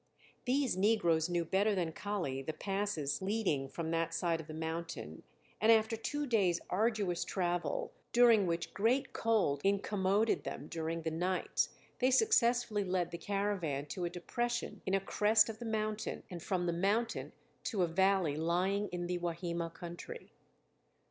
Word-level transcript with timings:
These 0.45 0.75
negroes 0.75 1.29
knew 1.29 1.45
better 1.45 1.75
than 1.75 1.91
Kali 1.91 2.41
the 2.41 2.53
passes 2.53 3.21
leading 3.21 3.69
from 3.69 3.91
that 3.91 4.15
side 4.15 4.41
of 4.41 4.47
the 4.47 4.53
mountain, 4.55 5.21
and 5.61 5.71
after 5.71 5.95
two 5.95 6.25
days' 6.25 6.59
arduous 6.71 7.23
travel, 7.23 7.91
during 8.11 8.47
which 8.47 8.73
great 8.73 9.13
cold 9.13 9.61
incommoded 9.63 10.43
them 10.43 10.65
during 10.67 11.03
the 11.03 11.11
nights, 11.11 11.69
they 11.99 12.09
successfully 12.09 12.83
led 12.83 13.11
the 13.11 13.19
caravan 13.19 13.85
to 13.89 14.03
a 14.03 14.09
depression 14.09 14.81
in 14.87 14.95
a 14.95 14.99
crest 14.99 15.49
of 15.49 15.61
a 15.61 15.65
mountain 15.65 16.23
and 16.31 16.41
from 16.41 16.65
the 16.65 16.73
mountain 16.73 17.31
to 17.65 17.83
a 17.83 17.87
valley 17.87 18.35
lying 18.35 18.87
in 18.87 19.05
the 19.05 19.19
Wahima 19.19 19.71
country. 19.71 20.31